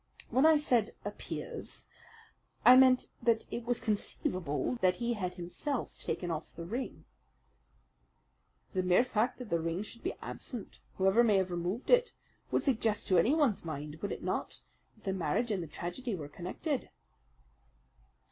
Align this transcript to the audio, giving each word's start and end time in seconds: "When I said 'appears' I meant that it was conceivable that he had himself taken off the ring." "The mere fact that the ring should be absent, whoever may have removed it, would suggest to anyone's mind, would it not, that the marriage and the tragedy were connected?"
"When 0.31 0.47
I 0.47 0.57
said 0.57 0.95
'appears' 1.05 1.85
I 2.65 2.75
meant 2.75 3.05
that 3.21 3.45
it 3.53 3.65
was 3.65 3.79
conceivable 3.79 4.77
that 4.81 4.95
he 4.95 5.13
had 5.13 5.35
himself 5.35 5.99
taken 5.99 6.31
off 6.31 6.55
the 6.55 6.65
ring." 6.65 7.05
"The 8.73 8.81
mere 8.81 9.03
fact 9.03 9.37
that 9.37 9.51
the 9.51 9.59
ring 9.59 9.83
should 9.83 10.01
be 10.01 10.15
absent, 10.19 10.79
whoever 10.95 11.23
may 11.23 11.37
have 11.37 11.51
removed 11.51 11.91
it, 11.91 12.13
would 12.49 12.63
suggest 12.63 13.05
to 13.09 13.19
anyone's 13.19 13.63
mind, 13.63 13.99
would 14.01 14.11
it 14.11 14.23
not, 14.23 14.61
that 14.95 15.03
the 15.03 15.13
marriage 15.13 15.51
and 15.51 15.61
the 15.61 15.67
tragedy 15.67 16.15
were 16.15 16.27
connected?" 16.29 16.89